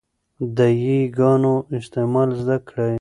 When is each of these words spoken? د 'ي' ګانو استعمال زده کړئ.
د 0.55 0.59
'ي' 0.81 0.99
ګانو 1.17 1.55
استعمال 1.77 2.29
زده 2.39 2.57
کړئ. 2.67 2.93